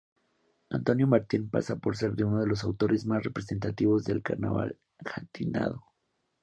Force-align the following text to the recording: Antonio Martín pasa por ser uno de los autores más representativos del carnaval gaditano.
Antonio 0.71 1.05
Martín 1.05 1.51
pasa 1.51 1.75
por 1.75 1.95
ser 1.95 2.13
uno 2.25 2.39
de 2.41 2.47
los 2.47 2.63
autores 2.63 3.05
más 3.05 3.21
representativos 3.23 4.03
del 4.03 4.23
carnaval 4.23 4.79
gaditano. 4.97 5.91